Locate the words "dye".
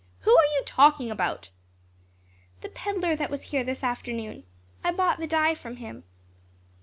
5.27-5.53